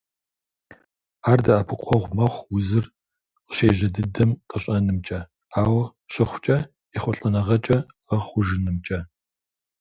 [1.29, 2.85] Ар дэӀэпыкъуэгъу мэхъу узыр
[3.45, 5.19] къыщежьэ дыдэм къэщӀэнымкӀэ,
[5.61, 6.57] ауэ щыхъукӀэ,
[6.97, 7.77] ехъулӀэныгъэкӀэ
[8.07, 8.99] гъэхъужынымкӀэ.